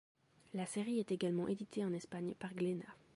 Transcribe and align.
La 0.55 0.65
série 0.65 0.97
est 0.97 1.11
également 1.11 1.47
éditée 1.47 1.85
en 1.85 1.93
Espagne 1.93 2.33
par 2.39 2.55
Glénat. 2.55 2.95